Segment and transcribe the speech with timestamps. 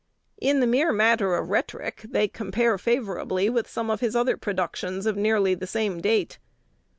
[0.39, 5.05] In the mere matter of rhetoric, they compare favorably with some of his other productions
[5.05, 6.39] of nearly the same date.